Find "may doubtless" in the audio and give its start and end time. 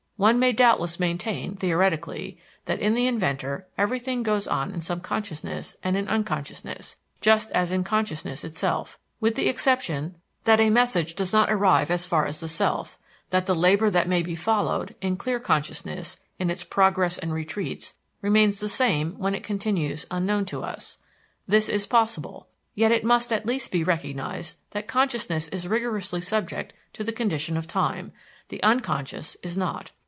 0.37-0.99